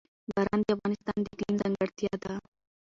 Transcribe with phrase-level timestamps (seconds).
[0.31, 2.33] باران د افغانستان د اقلیم ځانګړتیا ده.